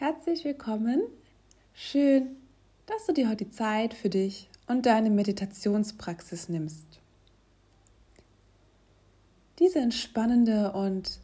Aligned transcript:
Herzlich 0.00 0.46
willkommen. 0.46 1.02
Schön, 1.74 2.36
dass 2.86 3.04
du 3.04 3.12
dir 3.12 3.28
heute 3.28 3.50
Zeit 3.50 3.92
für 3.92 4.08
dich 4.08 4.48
und 4.66 4.86
deine 4.86 5.10
Meditationspraxis 5.10 6.48
nimmst. 6.48 6.86
Diese 9.58 9.78
entspannende 9.78 10.72
und 10.72 11.20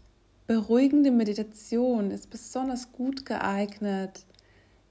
beruhigende 0.46 1.10
Meditation 1.10 2.10
ist 2.10 2.28
besonders 2.28 2.92
gut 2.92 3.24
geeignet, 3.24 4.26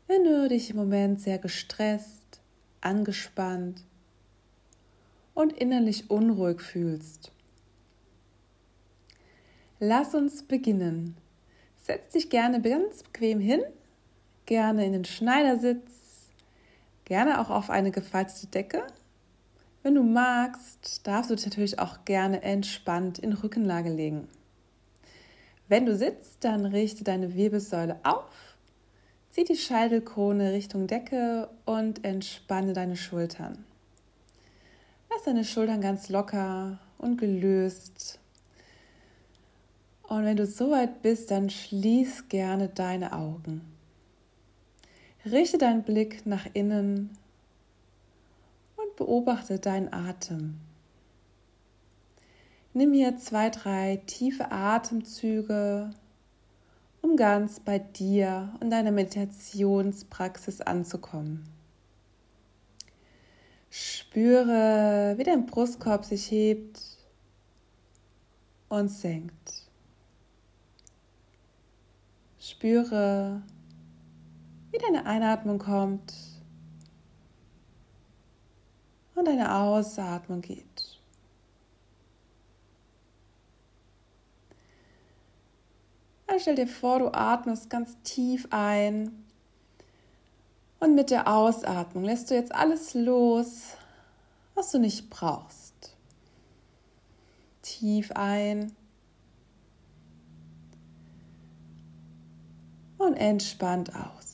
wenn 0.08 0.24
du 0.24 0.50
dich 0.50 0.72
im 0.72 0.78
Moment 0.78 1.22
sehr 1.22 1.38
gestresst, 1.38 2.42
angespannt 2.82 3.84
und 5.36 5.54
innerlich 5.54 6.10
unruhig 6.10 6.60
fühlst. 6.60 7.32
Lass 9.80 10.16
uns 10.16 10.42
beginnen. 10.42 11.18
Setz 11.86 12.14
dich 12.14 12.32
gerne 12.32 12.64
ganz 12.64 13.04
bequem 13.04 13.40
hin, 13.40 13.62
gerne 14.48 14.88
in 14.88 14.94
den 14.94 15.06
Schneidersitz, 15.06 16.32
gerne 17.06 17.40
auch 17.40 17.52
auf 17.52 17.70
eine 17.70 17.92
gefaltete 17.92 18.48
Decke. 18.48 18.88
Wenn 19.84 19.94
du 19.94 20.02
magst, 20.02 21.06
darfst 21.06 21.30
du 21.30 21.36
dich 21.36 21.46
natürlich 21.46 21.78
auch 21.78 22.04
gerne 22.04 22.42
entspannt 22.42 23.20
in 23.20 23.34
Rückenlage 23.34 23.92
legen. 23.92 24.28
Wenn 25.68 25.86
du 25.86 25.96
sitzt, 25.96 26.44
dann 26.44 26.66
richte 26.66 27.04
deine 27.04 27.36
Wirbelsäule 27.36 28.00
auf, 28.02 28.32
zieh 29.30 29.44
die 29.44 29.56
Scheitelkrone 29.56 30.54
Richtung 30.54 30.88
Decke 30.88 31.50
und 31.66 32.04
entspanne 32.04 32.74
deine 32.74 32.96
Schultern. 32.96 33.64
Lass 35.12 35.22
deine 35.22 35.46
Schultern 35.46 35.82
ganz 35.82 36.10
locker 36.10 36.80
und 36.98 37.18
gelöst 37.18 38.18
und 40.08 40.26
wenn 40.26 40.38
du 40.38 40.46
soweit 40.46 41.02
bist, 41.02 41.32
dann 41.32 41.50
schließ 41.50 42.30
gerne 42.30 42.70
deine 42.70 43.14
Augen. 43.14 43.62
Richte 45.26 45.58
deinen 45.58 45.84
Blick 45.84 46.26
nach 46.26 46.46
innen 46.54 47.18
und 48.78 48.96
beobachte 48.96 49.58
deinen 49.58 49.92
Atem. 49.92 50.60
Nimm 52.74 52.94
hier 52.94 53.18
zwei, 53.18 53.50
drei 53.50 54.02
tiefe 54.06 54.52
Atemzüge, 54.52 55.92
um 57.02 57.16
ganz 57.16 57.60
bei 57.60 57.80
dir 57.80 58.54
und 58.60 58.70
deiner 58.70 58.92
Meditationspraxis 58.92 60.62
anzukommen. 60.62 61.46
Spüre, 63.70 65.16
wie 65.18 65.24
dein 65.24 65.46
Brustkorb 65.46 66.06
sich 66.06 66.30
hebt 66.32 66.80
und 68.70 68.90
senkt. 68.90 69.65
Spüre, 72.48 73.42
wie 74.70 74.78
deine 74.78 75.08
Einatmung 75.08 75.58
kommt 75.58 76.14
und 79.16 79.26
deine 79.26 79.56
Ausatmung 79.56 80.42
geht. 80.42 81.00
Dann 86.28 86.40
stell 86.40 86.54
dir 86.54 86.68
vor, 86.68 87.00
du 87.00 87.12
atmest 87.12 87.72
ganz 87.72 87.98
tief 88.04 88.48
ein 88.52 89.26
und 90.80 90.94
mit 90.94 91.10
der 91.10 91.28
Ausatmung 91.28 92.04
lässt 92.04 92.30
du 92.30 92.36
jetzt 92.36 92.54
alles 92.54 92.94
los, 92.94 93.70
was 94.54 94.70
du 94.70 94.78
nicht 94.78 95.10
brauchst. 95.10 95.98
Tief 97.64 98.12
ein 98.12 98.72
und 103.06 103.16
entspannt 103.16 103.94
aus. 103.96 104.26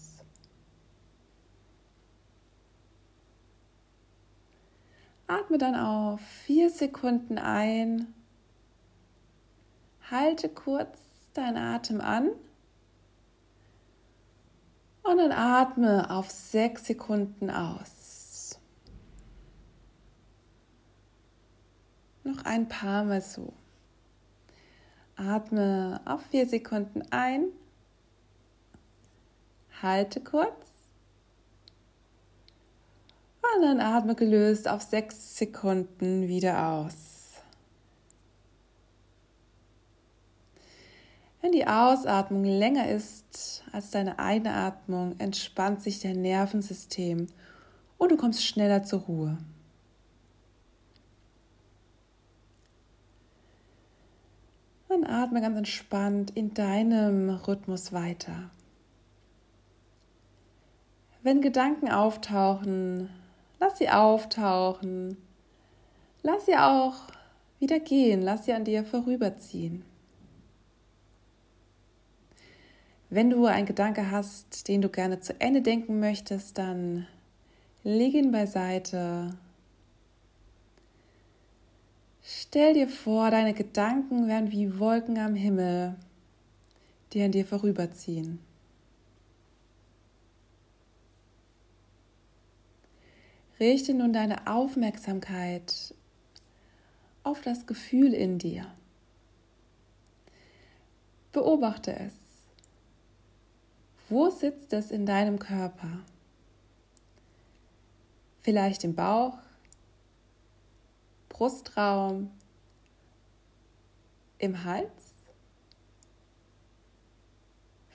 Atme 5.28 5.58
dann 5.58 5.76
auf 5.76 6.20
vier 6.20 6.70
Sekunden 6.70 7.38
ein. 7.38 8.14
Halte 10.10 10.50
kurz 10.50 10.98
deinen 11.34 11.58
Atem 11.58 12.02
an. 12.02 12.32
Und 15.04 15.18
dann 15.18 15.32
atme 15.32 16.10
auf 16.10 16.30
sechs 16.30 16.86
Sekunden 16.86 17.50
aus. 17.50 18.60
Noch 22.24 22.44
ein 22.46 22.68
paar 22.68 23.04
Mal 23.06 23.22
so. 23.22 23.54
Atme 25.16 26.02
auf 26.06 26.22
vier 26.24 26.48
Sekunden 26.48 27.04
ein. 27.12 27.46
Halte 29.82 30.22
kurz. 30.22 30.72
Und 33.56 33.64
dann 33.64 33.80
atme 33.80 34.16
gelöst 34.16 34.68
auf 34.68 34.82
sechs 34.82 35.38
Sekunden 35.38 36.28
wieder 36.28 36.68
aus. 36.68 37.12
Wenn 41.42 41.52
die 41.52 41.66
Ausatmung 41.66 42.44
länger 42.44 42.90
ist 42.90 43.64
als 43.72 43.90
deine 43.90 44.20
Einatmung, 44.20 45.16
entspannt 45.20 45.82
sich 45.82 46.00
dein 46.00 46.22
Nervensystem 46.22 47.28
und 47.98 48.12
du 48.12 48.18
kommst 48.18 48.46
schneller 48.46 48.84
zur 48.84 49.02
Ruhe. 49.02 49.38
Dann 54.88 55.04
atme 55.04 55.42
ganz 55.42 55.58
entspannt 55.58 56.32
in 56.32 56.54
deinem 56.54 57.30
Rhythmus 57.30 57.92
weiter. 57.92 58.52
Wenn 61.24 61.42
Gedanken 61.42 61.90
auftauchen, 61.90 63.10
lass 63.60 63.78
sie 63.78 63.90
auftauchen. 63.90 65.18
Lass 66.24 66.48
sie 66.48 66.56
auch 66.56 66.96
wieder 67.60 67.80
gehen, 67.80 68.22
lass 68.24 68.46
sie 68.46 68.54
an 68.54 68.66
dir 68.66 68.84
vorüberziehen. 68.84 69.84
Wenn 73.12 73.30
du 73.30 73.46
einen 73.46 73.68
Gedanke 73.68 74.10
hast, 74.10 74.68
den 74.68 74.82
du 74.82 74.90
gerne 74.90 75.20
zu 75.20 75.40
Ende 75.40 75.62
denken 75.62 76.00
möchtest, 76.00 76.58
dann 76.58 77.06
leg 77.84 78.14
ihn 78.14 78.32
beiseite. 78.32 79.38
Stell 82.24 82.74
dir 82.74 82.88
vor, 82.88 83.30
deine 83.30 83.54
Gedanken 83.54 84.28
werden 84.28 84.52
wie 84.52 84.80
Wolken 84.80 85.20
am 85.20 85.36
Himmel, 85.36 85.96
die 87.14 87.22
an 87.22 87.32
dir 87.32 87.46
vorüberziehen. 87.46 88.40
Richte 93.62 93.94
nun 93.94 94.12
deine 94.12 94.48
Aufmerksamkeit 94.48 95.94
auf 97.22 97.42
das 97.42 97.68
Gefühl 97.68 98.12
in 98.12 98.40
dir. 98.40 98.66
Beobachte 101.32 101.96
es. 101.96 102.14
Wo 104.10 104.32
sitzt 104.32 104.74
es 104.74 104.90
in 104.90 105.06
deinem 105.06 105.38
Körper? 105.38 106.00
Vielleicht 108.42 108.84
im 108.84 108.96
Bauch, 108.96 109.38
Brustraum, 111.30 112.32
im 114.40 114.64
Hals, 114.64 115.14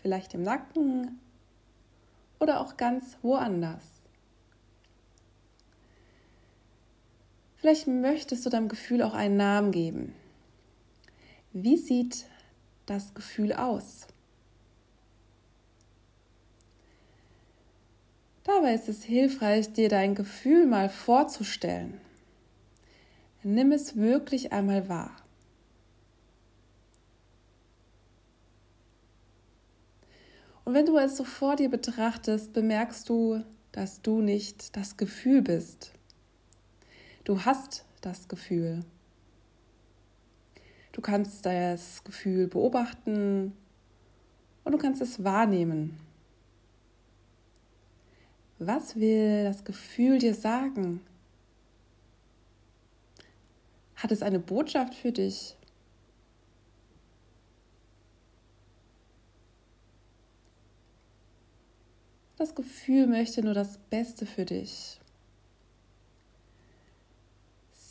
vielleicht 0.01 0.33
im 0.33 0.43
Nacken 0.43 1.19
oder 2.39 2.61
auch 2.61 2.77
ganz 2.77 3.19
woanders. 3.23 3.96
Vielleicht 7.67 7.89
möchtest 7.89 8.47
du 8.47 8.51
deinem 8.51 8.69
Gefühl 8.69 9.03
auch 9.03 9.15
einen 9.15 9.37
Namen 9.37 9.73
geben. 9.73 10.15
Wie 11.53 11.77
sieht 11.77 12.27
das 12.87 13.13
Gefühl 13.13 13.53
aus? 13.53 14.07
Dabei 18.45 18.73
ist 18.73 18.89
es 18.89 19.03
hilfreich, 19.03 19.73
dir 19.73 19.89
dein 19.89 20.15
Gefühl 20.15 20.65
mal 20.65 20.89
vorzustellen. 20.89 22.01
Nimm 23.43 23.73
es 23.73 23.97
wirklich 23.97 24.53
einmal 24.53 24.89
wahr. 24.89 25.17
Und 30.65 30.75
wenn 30.75 30.87
du 30.87 30.97
es 30.99 31.17
so 31.17 31.25
vor 31.25 31.57
dir 31.57 31.69
betrachtest, 31.69 32.53
bemerkst 32.53 33.09
du, 33.09 33.43
dass 33.73 34.03
du 34.03 34.21
nicht 34.21 34.77
das 34.77 34.97
Gefühl 34.97 35.43
bist, 35.43 35.96
Du 37.27 37.45
hast 37.45 37.85
das 38.03 38.29
Gefühl. 38.29 38.85
Du 40.93 41.01
kannst 41.01 41.45
das 41.45 42.05
Gefühl 42.05 42.47
beobachten 42.47 43.53
und 44.63 44.73
du 44.73 44.79
kannst 44.79 45.03
es 45.03 45.25
wahrnehmen. 45.25 45.99
Was 48.61 48.95
will 48.95 49.43
das 49.43 49.65
Gefühl 49.65 50.21
dir 50.21 50.35
sagen? 50.35 51.01
Hat 53.97 54.13
es 54.13 54.23
eine 54.23 54.39
Botschaft 54.39 54.95
für 54.95 55.11
dich? 55.11 55.57
Das 62.37 62.55
Gefühl 62.55 63.09
möchte 63.09 63.43
nur 63.43 63.55
das 63.55 63.79
Beste 63.91 64.27
für 64.27 64.45
dich. 64.45 65.01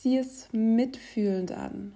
Sieh 0.05 0.19
es 0.19 0.47
mitfühlend 0.51 1.51
an. 1.51 1.95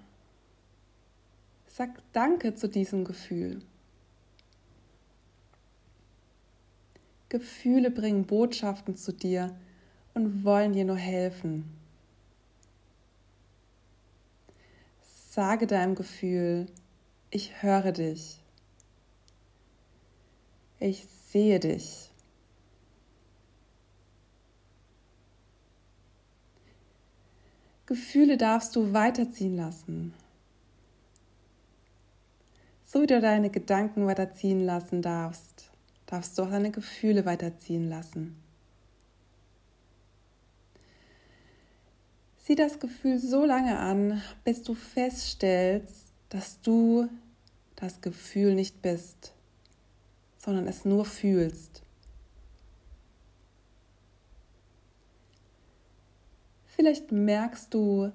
Sag 1.68 1.90
Danke 2.12 2.56
zu 2.56 2.68
diesem 2.68 3.04
Gefühl. 3.04 3.62
Gefühle 7.28 7.92
bringen 7.92 8.26
Botschaften 8.26 8.96
zu 8.96 9.12
dir 9.12 9.56
und 10.14 10.42
wollen 10.42 10.72
dir 10.72 10.84
nur 10.84 10.96
helfen. 10.96 11.72
Sage 15.04 15.68
deinem 15.68 15.94
Gefühl, 15.94 16.66
ich 17.30 17.62
höre 17.62 17.92
dich. 17.92 18.40
Ich 20.80 21.06
sehe 21.28 21.60
dich. 21.60 22.09
Gefühle 27.90 28.36
darfst 28.36 28.76
du 28.76 28.92
weiterziehen 28.92 29.56
lassen. 29.56 30.14
So 32.84 33.02
wie 33.02 33.08
du 33.08 33.20
deine 33.20 33.50
Gedanken 33.50 34.06
weiterziehen 34.06 34.64
lassen 34.64 35.02
darfst, 35.02 35.72
darfst 36.06 36.38
du 36.38 36.44
auch 36.44 36.50
deine 36.50 36.70
Gefühle 36.70 37.24
weiterziehen 37.26 37.88
lassen. 37.88 38.40
Sieh 42.38 42.54
das 42.54 42.78
Gefühl 42.78 43.18
so 43.18 43.44
lange 43.44 43.76
an, 43.76 44.22
bis 44.44 44.62
du 44.62 44.74
feststellst, 44.74 46.12
dass 46.28 46.60
du 46.60 47.08
das 47.74 48.00
Gefühl 48.02 48.54
nicht 48.54 48.82
bist, 48.82 49.32
sondern 50.38 50.68
es 50.68 50.84
nur 50.84 51.04
fühlst. 51.04 51.82
Vielleicht 56.80 57.12
merkst 57.12 57.74
du, 57.74 58.10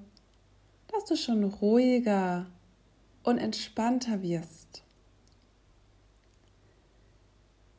dass 0.88 1.06
du 1.06 1.16
schon 1.16 1.44
ruhiger 1.44 2.48
und 3.22 3.38
entspannter 3.38 4.24
wirst. 4.24 4.82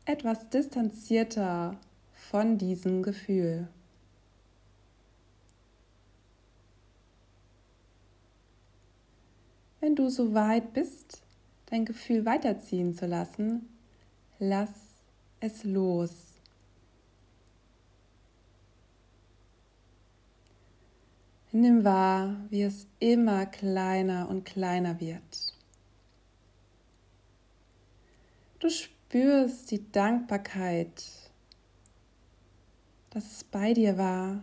Etwas 0.05 0.49
distanzierter 0.49 1.77
von 2.13 2.57
diesem 2.57 3.03
Gefühl. 3.03 3.67
Wenn 9.81 9.97
du 9.97 10.09
so 10.09 10.35
weit 10.35 10.73
bist, 10.73 11.21
dein 11.69 11.85
Gefühl 11.85 12.25
weiterziehen 12.25 12.95
zu 12.95 13.07
lassen, 13.07 13.69
lass 14.39 14.71
es 15.41 15.65
los. 15.65 16.26
Nimm 21.59 21.87
wahr, 21.87 22.37
wie 22.51 22.65
es 22.65 22.87
immer 22.99 23.47
kleiner 23.47 24.29
und 24.29 24.45
kleiner 24.45 25.01
wird. 25.01 25.55
Du 28.59 28.69
spürst 28.69 29.71
die 29.71 29.91
Dankbarkeit, 29.91 31.03
dass 33.09 33.33
es 33.33 33.45
bei 33.45 33.73
dir 33.73 33.97
war. 33.97 34.43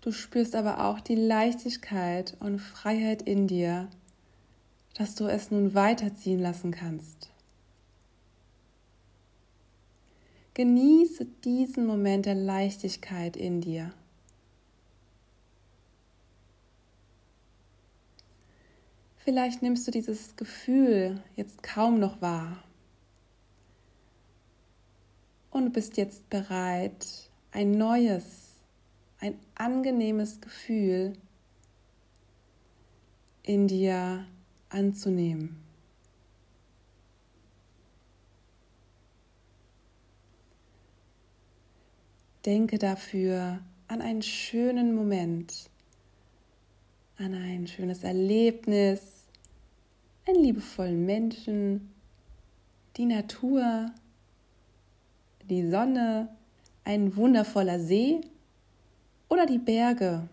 Du 0.00 0.10
spürst 0.10 0.56
aber 0.56 0.84
auch 0.84 0.98
die 0.98 1.14
Leichtigkeit 1.14 2.36
und 2.40 2.58
Freiheit 2.58 3.22
in 3.22 3.46
dir, 3.46 3.88
dass 4.94 5.14
du 5.14 5.26
es 5.26 5.52
nun 5.52 5.74
weiterziehen 5.74 6.40
lassen 6.40 6.72
kannst. 6.72 7.30
Genieße 10.54 11.24
diesen 11.44 11.86
Moment 11.86 12.26
der 12.26 12.34
Leichtigkeit 12.34 13.36
in 13.36 13.60
dir. 13.60 13.94
Vielleicht 19.24 19.62
nimmst 19.62 19.86
du 19.86 19.92
dieses 19.92 20.34
Gefühl 20.34 21.22
jetzt 21.36 21.62
kaum 21.62 22.00
noch 22.00 22.20
wahr. 22.20 22.64
Und 25.50 25.66
du 25.66 25.70
bist 25.70 25.96
jetzt 25.96 26.28
bereit, 26.28 27.30
ein 27.52 27.70
neues, 27.70 28.54
ein 29.20 29.38
angenehmes 29.54 30.40
Gefühl 30.40 31.12
in 33.44 33.68
dir 33.68 34.26
anzunehmen. 34.70 35.62
Denke 42.44 42.78
dafür 42.78 43.60
an 43.86 44.00
einen 44.00 44.22
schönen 44.22 44.96
Moment, 44.96 45.70
an 47.18 47.34
ein 47.34 47.66
schönes 47.66 48.04
Erlebnis, 48.04 49.00
einen 50.26 50.42
liebevollen 50.42 51.04
Menschen, 51.04 51.92
die 52.96 53.06
Natur, 53.06 53.90
die 55.48 55.68
Sonne, 55.70 56.28
ein 56.84 57.14
wundervoller 57.16 57.78
See 57.78 58.20
oder 59.28 59.46
die 59.46 59.58
Berge. 59.58 60.28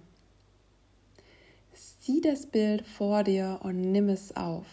Sieh 1.74 2.22
das 2.22 2.46
Bild 2.46 2.86
vor 2.86 3.24
dir 3.24 3.60
und 3.64 3.82
nimm 3.82 4.10
es 4.10 4.36
auf. 4.36 4.66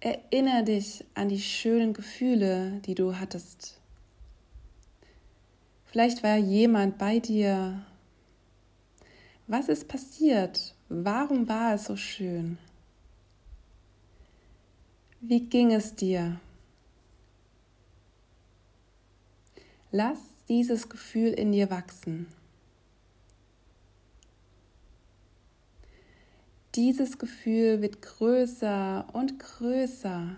Erinnere 0.00 0.64
dich 0.64 1.04
an 1.14 1.30
die 1.30 1.40
schönen 1.40 1.94
Gefühle, 1.94 2.80
die 2.84 2.94
du 2.94 3.16
hattest. 3.16 3.78
Vielleicht 5.86 6.22
war 6.22 6.36
jemand 6.36 6.98
bei 6.98 7.20
dir, 7.20 7.80
was 9.46 9.68
ist 9.68 9.88
passiert? 9.88 10.74
Warum 10.88 11.48
war 11.48 11.74
es 11.74 11.84
so 11.84 11.96
schön? 11.96 12.58
Wie 15.20 15.40
ging 15.40 15.72
es 15.72 15.94
dir? 15.94 16.40
Lass 19.90 20.18
dieses 20.48 20.88
Gefühl 20.88 21.32
in 21.32 21.52
dir 21.52 21.70
wachsen. 21.70 22.26
Dieses 26.74 27.18
Gefühl 27.18 27.80
wird 27.82 28.02
größer 28.02 29.06
und 29.12 29.38
größer. 29.38 30.36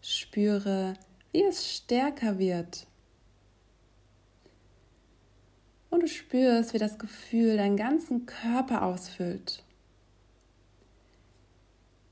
Spüre, 0.00 0.94
wie 1.32 1.42
es 1.42 1.70
stärker 1.70 2.38
wird. 2.38 2.86
Und 5.96 6.02
du 6.02 6.08
spürst, 6.08 6.74
wie 6.74 6.78
das 6.78 6.98
Gefühl 6.98 7.56
deinen 7.56 7.78
ganzen 7.78 8.26
Körper 8.26 8.82
ausfüllt. 8.82 9.64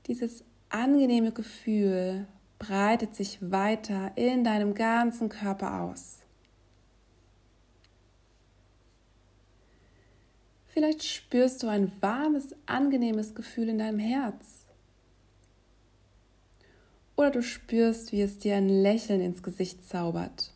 Dieses 0.07 0.43
angenehme 0.69 1.31
Gefühl 1.31 2.25
breitet 2.57 3.13
sich 3.13 3.37
weiter 3.41 4.11
in 4.15 4.43
deinem 4.43 4.73
ganzen 4.73 5.29
Körper 5.29 5.81
aus. 5.81 6.17
Vielleicht 10.65 11.03
spürst 11.03 11.61
du 11.61 11.67
ein 11.67 11.91
warmes, 12.01 12.55
angenehmes 12.65 13.35
Gefühl 13.35 13.69
in 13.69 13.77
deinem 13.77 13.99
Herz. 13.99 14.65
Oder 17.15 17.29
du 17.29 17.43
spürst, 17.43 18.11
wie 18.11 18.21
es 18.23 18.39
dir 18.39 18.55
ein 18.55 18.67
Lächeln 18.67 19.21
ins 19.21 19.43
Gesicht 19.43 19.87
zaubert. 19.87 20.54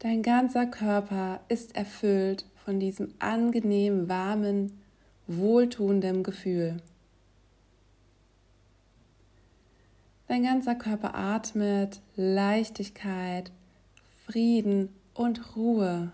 Dein 0.00 0.22
ganzer 0.22 0.66
Körper 0.66 1.40
ist 1.48 1.74
erfüllt 1.74 2.44
von 2.64 2.78
diesem 2.78 3.14
angenehmen, 3.18 4.08
warmen, 4.08 4.80
wohltuenden 5.26 6.22
Gefühl. 6.22 6.76
Dein 10.28 10.44
ganzer 10.44 10.76
Körper 10.76 11.16
atmet 11.16 12.00
Leichtigkeit, 12.14 13.50
Frieden 14.24 14.90
und 15.14 15.56
Ruhe. 15.56 16.12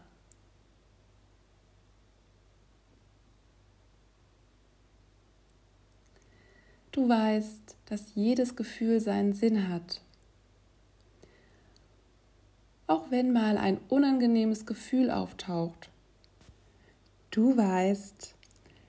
Du 6.90 7.06
weißt, 7.06 7.76
dass 7.84 8.14
jedes 8.14 8.56
Gefühl 8.56 9.00
seinen 9.00 9.34
Sinn 9.34 9.68
hat 9.68 10.03
auch 12.86 13.10
wenn 13.10 13.32
mal 13.32 13.56
ein 13.56 13.78
unangenehmes 13.88 14.66
Gefühl 14.66 15.10
auftaucht. 15.10 15.90
Du 17.30 17.56
weißt, 17.56 18.34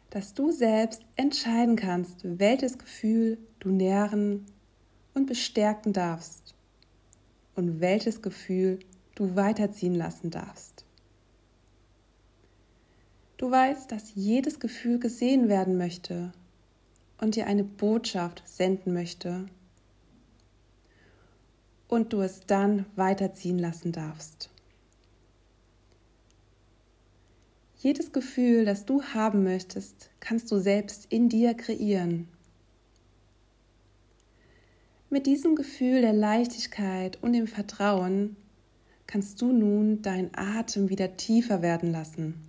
dass 0.10 0.34
du 0.34 0.52
selbst 0.52 1.02
entscheiden 1.16 1.76
kannst, 1.76 2.20
welches 2.24 2.78
Gefühl 2.78 3.38
du 3.60 3.70
nähren 3.70 4.46
und 5.14 5.26
bestärken 5.26 5.94
darfst 5.94 6.54
und 7.56 7.80
welches 7.80 8.22
Gefühl 8.22 8.80
du 9.16 9.36
weiterziehen 9.36 9.96
lassen 9.96 10.30
darfst. 10.30 10.86
Du 13.38 13.52
weißt, 13.52 13.92
dass 13.92 14.16
jedes 14.16 14.60
Gefühl 14.60 15.00
gesehen 15.00 15.50
werden 15.50 15.78
möchte 15.78 16.32
und 17.20 17.36
dir 17.36 17.48
eine 17.48 17.64
Botschaft 17.64 18.44
senden 18.46 18.94
möchte, 18.94 19.46
und 21.88 22.14
du 22.14 22.22
es 22.22 22.42
dann 22.42 22.86
weiterziehen 22.96 23.60
lassen 23.60 23.92
darfst. 23.92 24.50
Jedes 27.78 28.12
Gefühl, 28.12 28.66
das 28.66 28.86
du 28.86 29.04
haben 29.04 29.44
möchtest, 29.44 30.10
kannst 30.20 30.52
du 30.52 30.58
selbst 30.58 31.06
in 31.10 31.30
dir 31.30 31.54
kreieren. 31.54 32.28
Mit 35.12 35.28
diesem 35.28 35.56
Gefühl 35.56 36.02
der 36.02 36.14
Leichtigkeit 36.14 37.22
und 37.22 37.34
dem 37.34 37.48
Vertrauen 37.48 38.36
kannst 39.08 39.42
du 39.42 39.52
nun 39.52 40.02
deinen 40.02 40.32
Atem 40.36 40.90
wieder 40.90 41.16
tiefer 41.16 41.62
werden 41.62 41.92
lassen. 41.92 42.42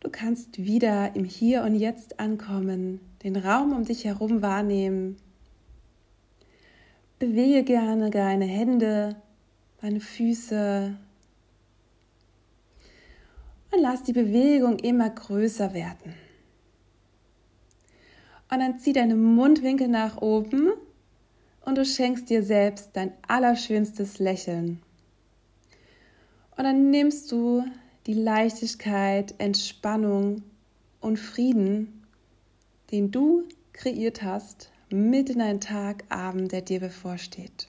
Du 0.00 0.10
kannst 0.10 0.58
wieder 0.58 1.16
im 1.16 1.24
Hier 1.24 1.62
und 1.62 1.76
Jetzt 1.76 2.20
ankommen, 2.20 3.00
den 3.22 3.36
Raum 3.36 3.72
um 3.72 3.84
dich 3.84 4.04
herum 4.04 4.42
wahrnehmen. 4.42 5.16
Bewege 7.22 7.62
gerne 7.62 8.10
deine 8.10 8.46
Hände, 8.46 9.14
deine 9.80 10.00
Füße 10.00 10.96
und 13.70 13.80
lass 13.80 14.02
die 14.02 14.12
Bewegung 14.12 14.80
immer 14.80 15.08
größer 15.08 15.72
werden. 15.72 16.14
Und 18.50 18.58
dann 18.58 18.80
zieh 18.80 18.92
deine 18.92 19.14
Mundwinkel 19.14 19.86
nach 19.86 20.20
oben 20.20 20.72
und 21.64 21.78
du 21.78 21.84
schenkst 21.84 22.28
dir 22.28 22.42
selbst 22.42 22.90
dein 22.94 23.12
allerschönstes 23.28 24.18
Lächeln. 24.18 24.82
Und 26.56 26.64
dann 26.64 26.90
nimmst 26.90 27.30
du 27.30 27.64
die 28.06 28.14
Leichtigkeit, 28.14 29.36
Entspannung 29.38 30.42
und 31.00 31.20
Frieden, 31.20 32.02
den 32.90 33.12
du 33.12 33.44
kreiert 33.72 34.24
hast, 34.24 34.72
mit 34.92 35.30
in 35.30 35.40
einen 35.40 35.60
Tag, 35.60 36.04
Abend, 36.08 36.52
der 36.52 36.62
dir 36.62 36.80
bevorsteht. 36.80 37.68